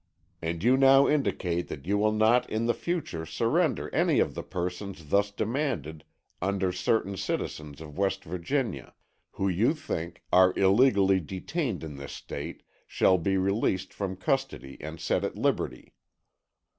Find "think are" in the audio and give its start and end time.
9.75-10.57